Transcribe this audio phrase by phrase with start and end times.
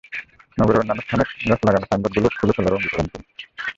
[0.57, 3.25] নগরের অন্যান্য স্থানে গাছে লাগানো সাইনবোর্ডগুলো খুলে ফেলারও অঙ্গীকার করেন তিনি।